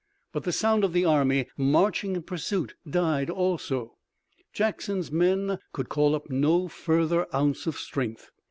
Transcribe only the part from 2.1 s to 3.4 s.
in pursuit died,